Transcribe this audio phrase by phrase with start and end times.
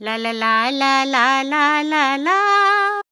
[0.00, 3.02] La la la la la la la la.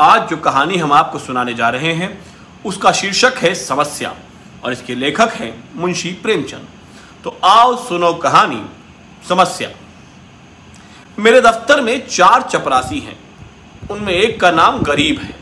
[0.00, 2.24] आज जो कहानी हम आपको सुनाने जा रहे हैं,
[2.66, 4.16] उसका शीर्षक है समस्या,
[4.64, 6.68] और इसके लेखक हैं मुंशी प्रेमचंद।
[7.24, 8.66] तो आओ सुनो कहानी,
[9.28, 9.70] समस्या।
[11.18, 13.18] मेरे दफ्तर में चार चपरासी हैं।
[13.88, 15.36] उनमें एक का नाम गरीब है।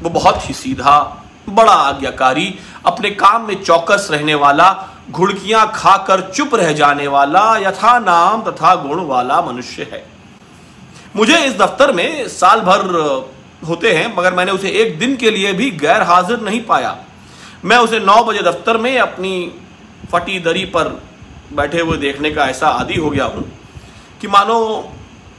[0.00, 1.19] वो बहुत ही सीधा
[1.50, 2.54] बड़ा आज्ञाकारी,
[2.86, 4.68] अपने काम में चौकस रहने वाला,
[5.10, 10.04] घुड़कियाँ खाकर चुप रह जाने वाला, यथा नाम तथा गुण वाला मनुष्य है।
[11.16, 12.80] मुझे इस दफ्तर में साल भर
[13.68, 16.96] होते हैं, मगर मैंने उसे एक दिन के लिए भी गैर हाजिर नहीं पाया।
[17.64, 19.32] मैं उसे नौ बजे दफ्तर में अपनी
[20.12, 20.88] फटी दरी पर
[21.52, 23.44] बैठे हुए देखने का ऐसा आदि हो गया हूँ
[24.20, 24.58] कि मानो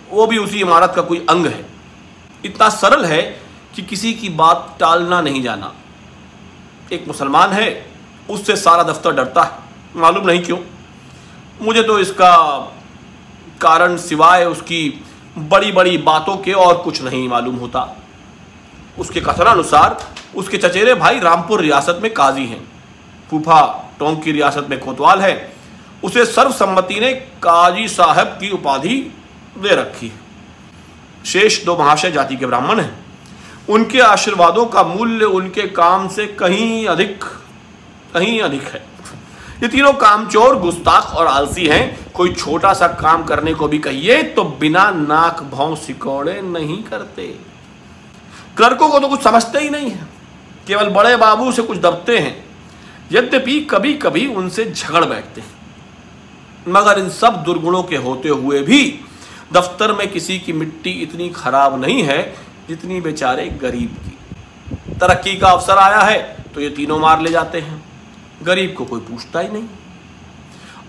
[0.09, 1.65] वो भी उसी इमारत का कोई अंग है।
[2.45, 3.21] इतना सरल है
[3.75, 5.71] कि किसी की बात टालना नहीं जाना।
[6.91, 7.85] एक मुसलमान है,
[8.29, 9.51] उससे सारा दफ्तर डरता है।
[9.95, 10.57] मालूम नहीं क्यों?
[11.61, 12.59] मुझे तो इसका
[13.61, 15.03] कारण सिवाय उसकी
[15.37, 17.97] बड़ी बड़ी बातों के और कुछ नहीं मालूम होता।
[18.99, 22.71] उसके कथनानुसार, उसके चचेरे भाई रामपुर रियासत में काजी हैं।
[23.29, 25.53] फूफा टोंक की रियासत में कोतवाल है।
[26.03, 29.13] उसे सर्वसम्मति ने काजी साहब की उपाधि
[29.57, 30.19] दे रखी है।
[31.25, 33.10] शेष दो महाशय जाति के ब्राह्मण हैं।
[33.71, 37.23] उनके आशीर्वादों का मूल्य उनके काम से कहीं अधिक
[38.13, 38.83] कहीं अधिक है।
[39.63, 44.21] ये तीनों कामचोर, गुस्ताख और आलसी हैं। कोई छोटा सा काम करने को भी कहिए
[44.23, 47.27] तो बिना नाक भाव सिकोड़े नहीं करते।
[48.57, 50.07] क्लर्कों को तो कुछ समझते ही नहीं है।
[50.67, 52.35] केवल बड़े बाबू से कुछ दबते हैं।
[53.11, 55.59] यद्यपि कभी कभी उनसे झगड़ बैठते हैं।
[56.67, 58.83] मगर इन सब दुर्गुणों के होते हुए भी
[59.53, 62.21] दफ्तर में किसी की मिट्टी इतनी खराब नहीं है
[62.71, 66.19] जितनी बेचारे गरीब की। तरक्की का अवसर आया है
[66.55, 67.83] तो ये तीनों मार ले जाते हैं।
[68.43, 69.63] गरीब को कोई पूछता ही नहीं।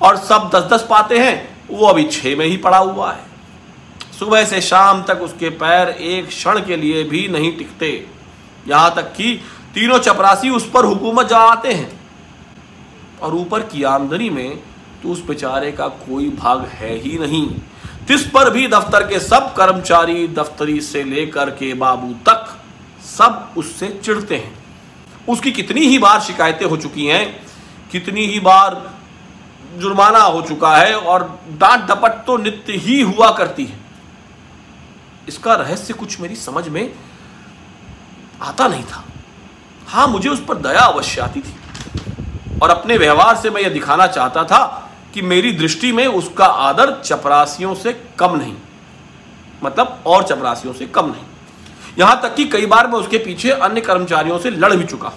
[0.03, 1.35] और सब दस दस पाते हैं,
[1.71, 3.25] वो अभी छः में ही पड़ा हुआ है।
[4.19, 7.91] सुबह से शाम तक उसके पैर एक क्षण के लिए भी नहीं टिकते।
[8.69, 9.35] यहाँ तक कि
[9.75, 12.01] तीनों चपरासी उस पर हुकूमत जमाते हैं।
[13.23, 14.57] और ऊपर की आमदनी में
[15.03, 17.47] तो उस बेचारे का कोई भाग है ही नहीं।
[18.09, 22.57] जिस पर भी दफ्तर के सब कर्मचारी दफ्तरी से लेकर के बाबू तक
[23.09, 24.53] सब उससे चिढ़ते हैं।
[25.29, 27.47] उसकी कितनी ही बार शिकायतें हो चुकी हैं,
[27.93, 28.83] कितनी ही बार
[29.79, 33.79] जुर्माना हो चुका है और डांट डपट तो नित्य ही हुआ करती है।
[35.29, 36.93] इसका रहस्य कुछ मेरी समझ में
[38.43, 39.05] आता नहीं था।
[39.89, 44.07] हाँ मुझे उस पर दया अवश्य आती थी। और अपने व्यवहार से मैं यह दिखाना
[44.07, 44.82] चाहता था
[45.15, 48.55] कि मेरी दृष्टि में उसका आदर चपरासियों से कम नहीं।
[49.65, 51.25] मतलब और चपरासियों से कम नहीं।
[51.99, 55.13] यहाँ तक कि कई बार मैं उसके पीछे अन्य कर्मचारियों से लड़ भी चुका।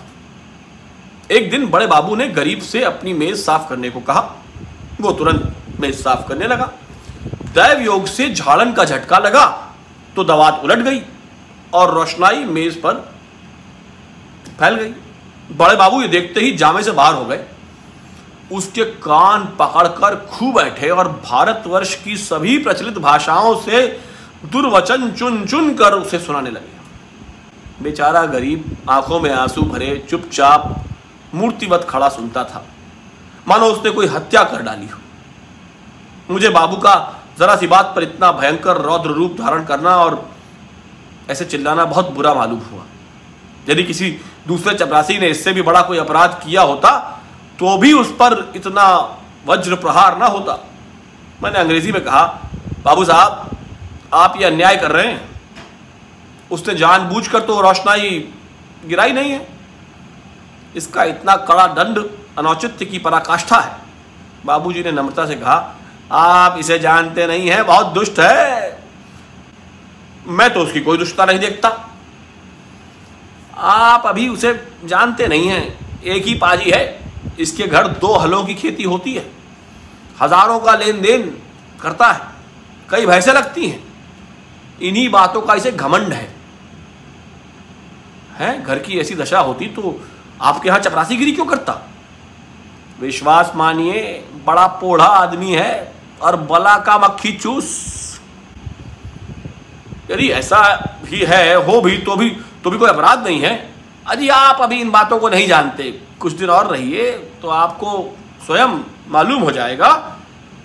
[1.31, 4.21] एक दिन बड़े बाबू ने गरीब से अपनी मेज साफ़ करने को कहा।
[5.01, 6.71] वो तुरंत मेज साफ़ करने लगा।
[7.53, 9.45] दैव योग से झाड़न का झटका लगा
[10.15, 11.01] तो दवात उलट गई
[11.73, 12.93] और रोशनाई मेज पर
[14.59, 14.93] फैल गई।
[15.55, 17.43] बड़े बाबू ये देखते ही जामे से बाहर हो गए।
[18.51, 23.87] उसके कान पकड़कर खू बैठे और भारतवर्ष की सभी प्रचलित भाषाओं से
[24.45, 26.75] दुर्वचन चुन चुन कर उसे सुनाने लगे।
[27.83, 30.85] बेचारा गरीब, आँखों में आँसू भरे, चुपचाप
[31.35, 32.65] मूर्तिवत खड़ा सुनता था।
[33.47, 34.99] मानो उसने कोई हत्या कर डाली हो।
[36.33, 40.29] मुझे बाबू का जरा सी बात पर इतना भयंकर रौद्र रूप धारण करना और
[41.29, 42.83] ऐसे चिल्लाना बहुत बुरा मालूम हुआ।
[43.69, 44.17] यदि किसी
[44.47, 47.14] दूसरे चपरासी ने इससे भी बड़ा कोई अपराध किया होता
[47.59, 49.17] तो भी उस पर इतना
[49.47, 50.67] वज्र प्रहार ना होता।
[51.43, 52.49] मैंने अंग्रेज़ी में कहा,
[52.83, 53.57] बाबू साहब,
[54.13, 55.41] आप ये अन्याय कर रहे हैं।
[56.51, 58.33] उसने जानबूझकर तो रोशनाई
[58.85, 59.47] गिराई नहीं है।
[60.75, 63.77] इसका इतना कड़ा दंड, अनौचित्य की पराकाष्ठा है।
[64.45, 65.75] बाबूजी ने नम्रता से कहा,
[66.11, 68.83] आप इसे जानते नहीं हैं, बहुत दुष्ट है।
[70.27, 71.89] मैं तो उसकी कोई दुष्टता नहीं देखता।
[73.57, 77.04] आप अभी उसे जानते नहीं हैं। एक ही पाजी है।
[77.39, 79.25] इसके घर दो हलों की खेती होती है।
[80.21, 81.23] हज़ारों का लेन देन
[81.81, 82.21] करता है।
[82.89, 83.83] कई भैंसे लगती हैं।
[84.81, 86.33] इन्हीं बातों का इसे घमंड है।
[88.39, 88.63] हैं?
[88.63, 89.99] घर की ऐसी दशा होती तो
[90.41, 91.81] आपके यहाँ चपरासीगिरी क्यों करता?
[92.99, 94.01] विश्वास मानिए,
[94.45, 98.19] बड़ा पोढ़ा आदमी है और बला का मक्खी चूस।
[100.11, 100.59] यदि ऐसा
[101.05, 102.29] ही है, हो भी तो भी
[102.63, 103.74] तो भी कोई अपराध नहीं है।
[104.05, 105.83] अजी आप अभी इन बातों को नहीं जानते।
[106.19, 107.11] कुछ दिन और रहिए
[107.41, 107.91] तो आपको
[108.45, 108.79] स्वयं
[109.09, 109.89] मालूम हो जाएगा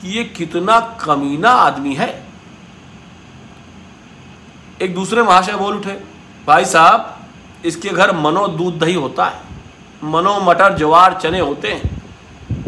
[0.03, 2.09] कि ये कितना कमीना आदमी है।
[4.81, 5.93] एक दूसरे महाशय बोल उठे,
[6.47, 7.17] भाई साहब,
[7.65, 9.41] इसके घर मनो दूध दही होता है,
[10.05, 12.03] मनो मटर ज्वार चने होते हैं,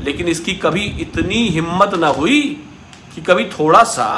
[0.04, 2.40] लेकिन इसकी कभी इतनी हिम्मत ना हुई
[3.14, 4.08] कि कभी थोड़ा सा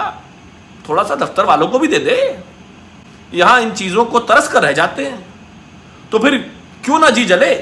[0.89, 2.17] थोड़ा सा दफ्तर वालों को भी दे दे।
[3.35, 5.34] यहाँ इन चीज़ों को तरस कर रह जाते हैं।
[6.13, 6.37] तो फिर
[6.85, 7.55] क्यों ना जी जले?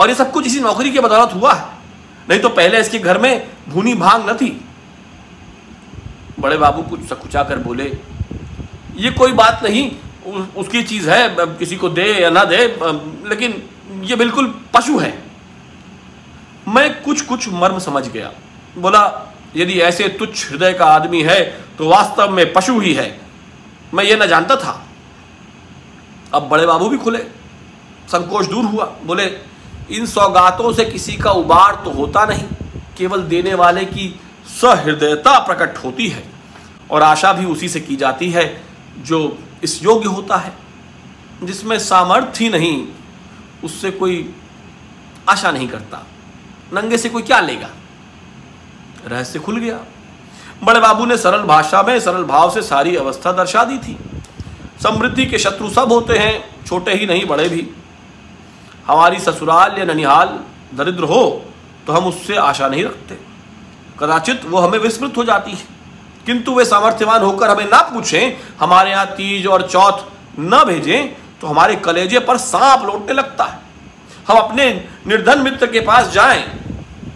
[0.00, 1.66] और ये सब कुछ इसी नौकरी की बदौलत हुआ है।
[2.28, 4.50] नहीं तो पहले इसके घर में भूनी भाँग न थी।
[6.40, 7.84] बड़े बाबू कुछ सकुचा कर बोले,
[8.96, 9.90] ये कोई बात नहीं
[10.56, 11.28] उसकी चीज़ है
[11.58, 12.56] किसी को दे या ना दे
[13.28, 13.62] लेकिन
[14.04, 15.12] ये बिल्कुल पशु है।
[16.68, 18.30] मैं कुछ कुछ मर्म समझ गया।
[18.78, 19.02] बोला,
[19.56, 21.40] यदि ऐसे तुच्छ हृदय का आदमी है
[21.78, 23.08] तो वास्तव में पशु ही है।
[23.94, 24.82] मैं ये ना जानता था।
[26.34, 27.18] अब बड़े बाबू भी खुले।
[28.08, 29.24] संकोच दूर हुआ। बोले,
[29.90, 32.44] इन सौगातों से किसी का उबार तो होता नहीं।
[32.96, 34.20] केवल देने वाले की
[34.60, 36.22] सहृदयता प्रकट होती है
[36.90, 38.62] और आशा भी उसी से की जाती है
[38.98, 40.52] जो इस योग्य होता है,
[41.42, 42.86] जिसमें सामर्थ्य ही नहीं,
[43.64, 44.34] उससे कोई
[45.28, 46.06] आशा नहीं करता।
[46.72, 47.70] नंगे से कोई क्या लेगा?
[49.06, 49.78] रहस्य खुल गया।
[50.64, 53.96] बड़े बाबू ने सरल भाषा में, सरल भाव से सारी अवस्था दर्शा दी थी।
[54.82, 57.68] समृद्धि के शत्रु सब होते हैं, छोटे ही नहीं, बड़े भी।
[58.88, 60.38] हमारी ससुराल या ननिहाल
[60.74, 61.22] दरिद्र हो
[61.86, 63.18] तो हम उससे आशा नहीं रखते।
[64.00, 65.76] कदाचित वो हमें विस्मृत हो जाती है।
[66.26, 70.04] किंतु वे सामर्थ्यवान होकर हमें ना पूछें, हमारे यहाँ तीज और चौथ
[70.40, 73.58] न भेजें तो हमारे कलेजे पर सांप लौटने लगता है।
[74.28, 74.70] हम अपने
[75.06, 76.42] निर्धन मित्र के पास जाएँ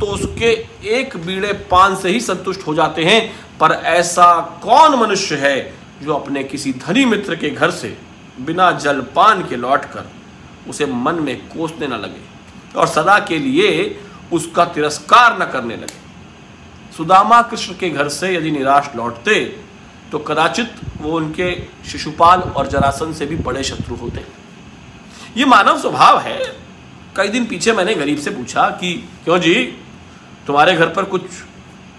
[0.00, 0.50] तो उसके
[0.90, 3.20] एक बीड़े पान से ही संतुष्ट हो जाते हैं।
[3.60, 5.56] पर ऐसा कौन मनुष्य है
[6.02, 7.96] जो अपने किसी धनी मित्र के घर से
[8.40, 10.10] बिना जलपान के लौटकर
[10.68, 14.00] उसे मन में कोसने न लगे और सदा के लिए
[14.32, 16.00] उसका तिरस्कार न करने लगे।
[16.96, 19.40] सुदामा कृष्ण के घर से यदि निराश लौटते
[20.12, 21.54] तो कदाचित वो उनके
[21.88, 24.24] शिशुपाल और जरासन से भी बड़े शत्रु होते।
[25.36, 26.38] ये मानव स्वभाव है।
[27.16, 28.92] कई दिन पीछे मैंने गरीब से पूछा कि,
[29.24, 29.54] क्यों जी,
[30.46, 31.22] तुम्हारे घर पर कुछ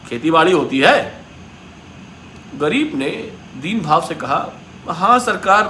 [0.10, 1.26] खेती बाड़ी होती है?
[2.56, 3.10] गरीब ने
[3.62, 4.50] दीन भाव से कहा
[4.90, 5.68] हाँ सरकार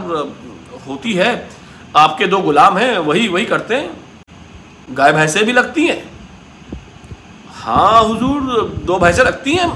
[0.88, 1.50] होती है।
[1.96, 6.12] आपके दो गुलाम हैं, वही वही करते हैं। गाय भैंसे भी लगती हैं।
[7.54, 8.42] हाँ हुजूर,
[8.86, 9.68] दो भैंसे लगती हैं।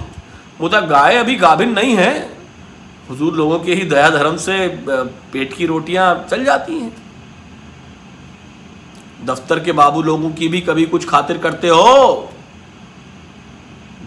[0.61, 2.37] मुदा गाय अभी गाभिन नहीं है।
[3.09, 4.67] हुजूर लोगों के ही दया धर्म से
[5.33, 6.95] पेट की रोटियाँ चल जाती हैं।
[9.25, 12.29] दफ्तर के बाबू लोगों की भी कभी कुछ खातिर करते हो।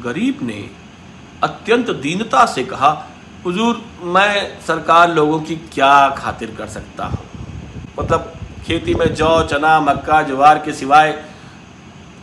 [0.04, 0.70] गरीब ने
[1.42, 3.08] अत्यंत दीनता से कहा,
[3.44, 7.29] हुजूर, मैं सरकार लोगों की क्या खातिर कर सकता हूँ?
[7.98, 8.32] मतलब
[8.66, 11.24] खेती में जौ, चना, मक्का, ज्वार के सिवाय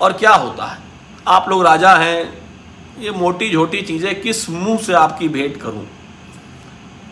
[0.02, 0.78] और क्या होता है?
[1.28, 2.44] आप लोग राजा हैं,
[3.00, 5.88] ये मोटी झोटी चीज़ें किस मुँह से आपकी भेंट करूँ?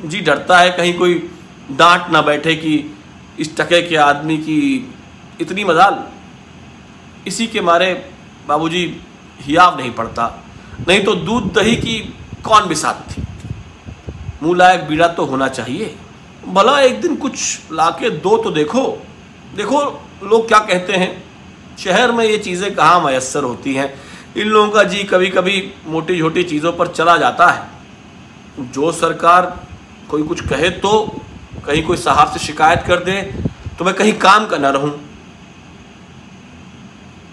[0.05, 1.29] जी, डरता है कहीं कोई
[1.71, 2.95] डांट ना बैठे कि
[3.39, 4.93] इस टके के आदमी की
[5.41, 6.03] इतनी मजाल।
[7.27, 8.11] इसी के मारे
[8.47, 9.01] बाबूजी
[9.41, 10.45] हियाव नहीं पड़ता।
[10.87, 11.99] नहीं तो दूध दही की
[12.43, 13.23] कौन बिसात थी?
[14.43, 15.95] मुँह लायक बीड़ा तो होना चाहिए।
[16.47, 18.81] भला एक दिन कुछ लाके दो तो देखो।
[19.55, 19.79] देखो
[20.23, 21.23] लोग क्या कहते हैं।
[21.79, 23.93] शहर में ये चीज़ें कहाँ मैसर होती हैं।
[24.35, 29.45] इन लोगों का जी कभी कभी मोटी छोटी चीज़ों पर चला जाता है। जो सरकार
[30.09, 30.91] कोई कुछ कहे तो
[31.65, 33.21] कहीं कोई साहब से शिकायत कर दे
[33.79, 34.93] तो मैं कहीं काम का ना रहूँ।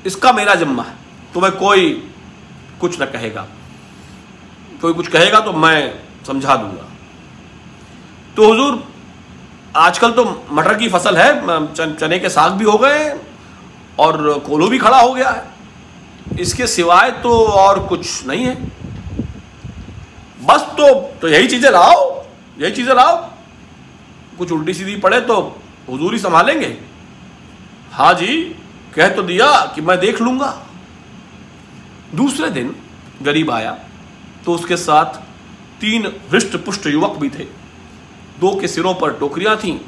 [0.06, 0.94] इसका मेरा जिम्मा है
[1.34, 1.90] तो मैं कोई
[2.80, 3.46] कुछ ना कहेगा।
[4.82, 6.88] कोई कुछ कहेगा तो मैं समझा दूँगा।
[8.36, 8.82] तो हुजूर
[9.76, 13.08] आजकल तो मटर की फ़सल है चने के साग भी हो गए
[13.98, 18.54] और कोलो भी खड़ा हो गया है। इसके सिवाय तो और कुछ नहीं है।
[20.40, 22.24] बस तो तो यही चीज़ें लाओ,
[22.58, 23.16] यही चीज़ें लाओ।
[24.38, 25.40] कुछ उल्टी सीधी पड़े तो
[25.88, 26.76] हुजूरी संभालेंगे।
[27.92, 28.36] हाँ जी,
[28.94, 30.54] कह तो दिया कि मैं देख लूँगा।
[32.14, 32.74] दूसरे दिन
[33.22, 33.78] गरीब आया
[34.44, 35.20] तो उसके साथ
[35.80, 37.46] तीन हृष्ट पुष्ट युवक भी थे।
[38.40, 39.78] दो के सिरों पर टोकरियाँ थीं,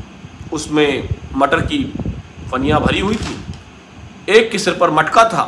[0.52, 1.84] उसमें मटर की
[2.52, 3.36] फनियाँ भरी हुई थी।
[4.28, 5.44] एक के सिर पर मटका था,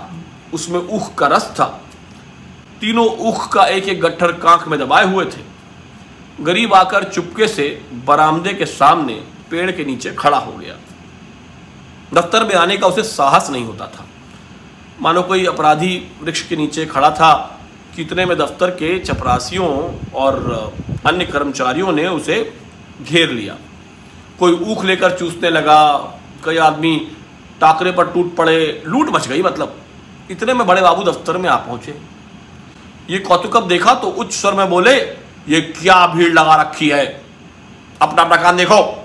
[0.54, 1.66] उसमें ऊख का रस था।
[2.80, 5.44] तीनों ऊख का एक एक गट्ठर कांख में दबाए हुए थे।
[6.44, 7.68] गरीब आकर चुपके से
[8.06, 9.14] बरामदे के सामने
[9.50, 10.76] पेड़ के नीचे खड़ा हो गया।
[12.14, 14.06] दफ्तर में आने का उसे साहस नहीं होता था।
[15.00, 17.32] मानो कोई अपराधी वृक्ष के नीचे खड़ा था,
[17.96, 19.68] कितने में दफ्तर के चपरासियों
[20.14, 20.74] और
[21.06, 22.38] अन्य कर्मचारियों ने उसे
[23.02, 23.56] घेर लिया।
[24.38, 25.96] कोई ऊख लेकर चूसने लगा,
[26.44, 27.12] कई आदमी
[27.60, 29.80] टाकरे पर टूट पड़े, लूट मच गई मतलब।
[30.30, 31.98] इतने में बड़े बाबू दफ्तर में आ पहुँचे।
[33.10, 34.94] ये कौतुकब देखा तो उच्च स्वर में बोले,
[35.48, 37.22] ये क्या भीड़ लगा रखी है?
[38.02, 39.04] अपना अपना कान देखो।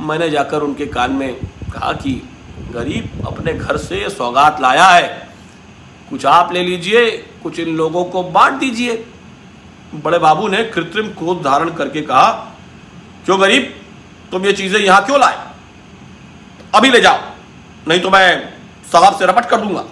[0.00, 1.34] मैंने जाकर उनके कान में
[1.72, 2.28] कहा कि,
[2.72, 5.28] गरीब अपने घर से सौगात लाया है।
[6.10, 7.10] कुछ आप ले लीजिए,
[7.42, 9.11] कुछ इन लोगों को बांट दीजिए।
[9.94, 12.30] बड़े बाबू ने कृत्रिम क्रोध धारण करके कहा,
[13.24, 13.74] क्यों गरीब?
[14.30, 15.38] तुम ये चीज़ें यहाँ क्यों लाए?
[16.74, 17.18] अभी ले जाओ,
[17.88, 18.52] नहीं तो मैं
[18.92, 19.84] साहब से रपट कर दूँगा।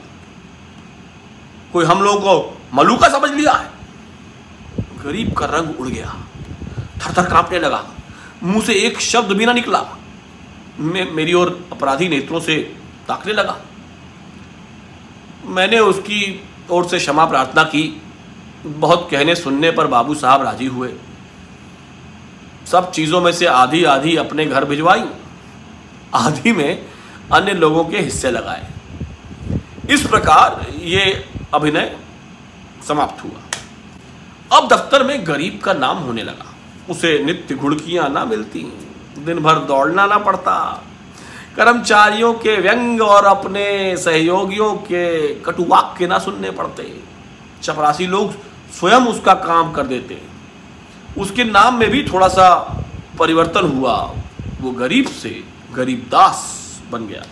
[1.72, 3.68] कोई हम लोगों को मलूका समझ लिया है?
[5.04, 6.16] गरीब का रंग उड़ गया।
[6.98, 7.84] थर थर कांपने लगा।
[8.42, 9.84] मुँह से एक शब्द भी ना निकला।
[10.78, 12.56] मैं, मेरी ओर अपराधी नेत्रों से
[13.08, 13.56] ताकने लगा।
[15.44, 18.02] मैंने उसकी ओर से क्षमा प्रार्थना की।
[18.66, 20.92] बहुत कहने सुनने पर बाबू साहब राज़ी हुए।
[22.66, 25.04] सब चीज़ों में से आधी आधी अपने घर भिजवाई,
[26.14, 26.86] आधी में
[27.32, 28.66] अन्य लोगों के हिस्से लगाए।
[29.90, 31.24] इस प्रकार ये
[31.54, 31.96] अभिनय
[32.88, 36.54] समाप्त हुआ। अब दफ्तर में गरीब का नाम होने लगा।
[36.90, 38.62] उसे नित्य घुड़कियाँ ना मिलती
[39.18, 40.82] दिन भर दौड़ना ना पड़ता।
[41.56, 46.92] कर्मचारियों के व्यंग और अपने सहयोगियों के कटुवाक्य ना सुनने पड़ते।
[47.62, 48.34] चपरासी लोग
[48.78, 50.20] स्वयं उसका काम कर देते
[51.18, 52.48] उसके नाम में भी थोड़ा सा
[53.18, 53.96] परिवर्तन हुआ।
[54.60, 56.38] वो गरीब से गरीब दास
[56.90, 57.22] बन गया।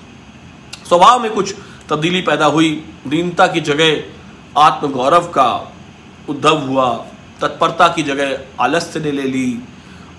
[0.89, 1.55] स्वभाव में कुछ
[1.89, 2.71] तब्दीली पैदा हुई।
[3.07, 5.73] दीनता की जगह आत्मगौरव का
[6.29, 6.91] उद्धव हुआ।
[7.41, 9.63] तत्परता की जगह आलस्य ने ले ली।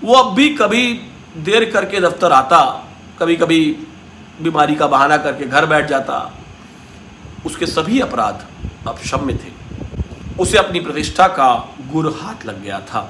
[0.04, 0.92] वो अब भी कभी
[1.36, 2.60] देर करके दफ्तर आता
[3.18, 3.60] कभी कभी
[4.42, 6.32] बीमारी का बहाना करके घर बैठ जाता।
[7.46, 8.46] उसके सभी अपराध
[8.88, 9.59] अब क्षम्य थे।
[10.40, 13.00] उसे अपनी प्रतिष्ठा का गुर हाथ लग गया था।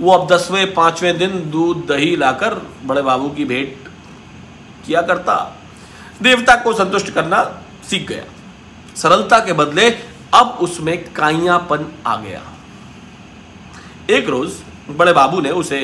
[0.00, 2.54] वो अब दसवें, पाँचवें दिन दूध दही लाकर
[2.84, 3.88] बड़े बाबू की भेंट
[4.86, 5.34] किया करता।
[6.22, 7.42] देवता को संतुष्ट करना
[7.84, 8.24] सीख गया।
[8.96, 9.90] सरलता के बदले
[10.34, 12.42] अब उसमें काइयापन आ गया।
[14.10, 14.52] एक रोज
[14.90, 15.80] बड़े बाबू ने उसे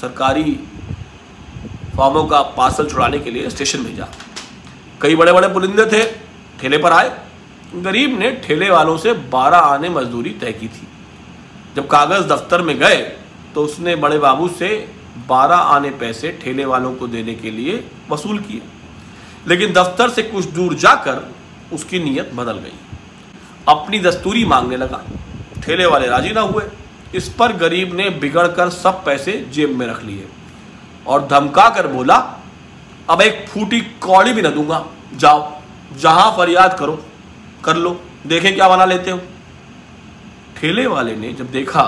[0.00, 0.58] सरकारी
[1.96, 4.08] फॉर्मों का पार्सल छुड़ाने के लिए स्टेशन भेजा।
[5.00, 6.04] कई बड़े बड़े पुलिंदे थे,
[6.60, 7.08] ठेले पर आए
[7.74, 10.88] गरीब ने ठेले वालों से बारह आने मजदूरी तय की थी।
[11.76, 12.96] जब कागज़ दफ्तर में गए
[13.54, 14.68] तो उसने बड़े बाबू से
[15.28, 18.62] बारह आने पैसे ठेले वालों को देने के लिए वसूल किए।
[19.46, 21.34] लेकिन दफ्तर से कुछ दूर जाकर
[21.72, 22.72] उसकी नीयत बदल गई।
[23.68, 25.02] अपनी दस्तूरी मांगने लगा।
[25.62, 26.64] ठेले वाले राज़ी ना हुए।
[27.14, 30.26] इस पर गरीब ने बिगड़कर सब पैसे जेब में रख लिए
[31.06, 32.16] और धमका कर बोला,
[33.10, 35.60] अब एक फूटी कौड़ी भी न दूँगा। जाओ,
[35.98, 37.04] जहाँ फरियाद करो।
[37.64, 39.20] कर लो, देखें क्या बना लेते हो।
[40.56, 41.82] ठेले वाले ने जब देखा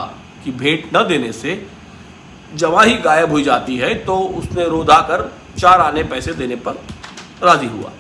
[0.44, 1.66] कि भेंट न देने से
[2.54, 6.74] जवा ही गायब हो जाती है तो उसने रोधा कर चार आने पैसे देने पर
[7.42, 7.92] राज़ी हुआ।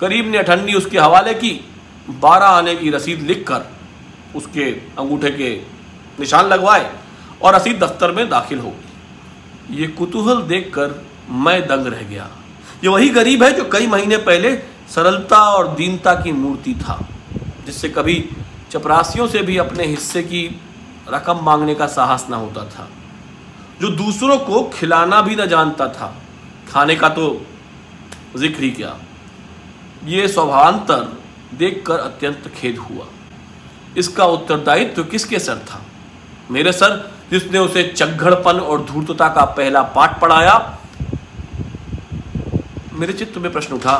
[0.00, 1.50] गरीब ने अठंडी उसके हवाले की,
[2.10, 3.66] बारह आने की रसीद लिखकर
[4.36, 4.64] उसके
[4.98, 5.54] अंगूठे के
[6.20, 6.90] निशान लगवाए
[7.42, 8.74] और रसीद दफ्तर में दाखिल हो
[9.70, 10.94] ये कुतूहल देखकर
[11.30, 12.28] मैं दंग रह गया।
[12.84, 14.50] ये वही गरीब है जो कई महीने पहले
[14.90, 16.98] सरलता और दीनता की मूर्ति था,
[17.66, 18.24] जिससे कभी
[18.70, 20.60] चपरासियों से भी अपने हिस्से की
[21.08, 22.88] रकम मांगने का साहस ना होता था।
[23.80, 26.14] जो दूसरों को खिलाना भी ना जानता था।
[26.72, 27.46] खाने का तो
[28.36, 28.96] ज़िक्र ही क्या।
[30.04, 31.08] ये स्वभावांतर
[31.54, 33.06] देखकर अत्यंत खेद हुआ।
[33.96, 35.80] इसका उत्तरदायित्व तो किसके सर था?
[36.50, 40.78] मेरे सर, जिसने उसे चग्घड़पन और धूर्तता का पहला पाठ पढ़ाया?
[42.92, 43.96] मेरे चित्त में प्रश्न उठा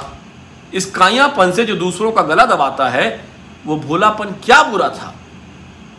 [0.74, 3.28] इस कायापन से जो दूसरों का गला दबाता है,
[3.66, 5.14] वो भोलापन क्या बुरा था?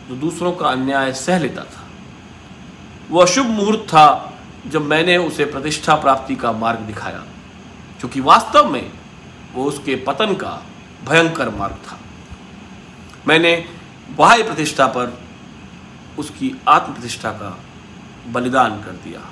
[0.08, 1.88] जो दूसरों का अन्याय सह लेता था।
[3.10, 4.32] वो अशुभ मुहूर्त था
[4.66, 7.24] जब मैंने उसे प्रतिष्ठा प्राप्ति का मार्ग दिखाया,
[8.00, 8.92] क्योंकि वास्तव में
[9.54, 10.66] वो उसके पतन का
[11.08, 11.98] भयंकर मार्ग था।
[13.28, 13.68] मैंने
[14.18, 15.18] बाह्य प्रतिष्ठा पर
[16.18, 17.58] उसकी आत्म प्रतिष्ठा का
[18.28, 19.31] बलिदान कर दिया।